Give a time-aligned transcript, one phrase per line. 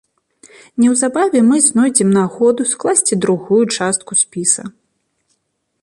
[0.83, 4.63] Неўзабаве мы знойдзем нагоду скласці другую частку спіса.